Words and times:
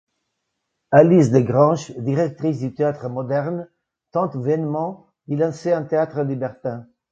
Alice 0.89 1.29
des 1.29 1.43
Granges, 1.43 1.93
directrice 1.99 2.57
du 2.57 2.73
théâtre 2.73 3.07
Moderne, 3.07 3.69
tente 4.09 4.35
vainement 4.35 5.05
d'y 5.27 5.35
lancer 5.35 5.73
un 5.73 5.83
théâtre 5.83 6.23
Libertin. 6.23 6.87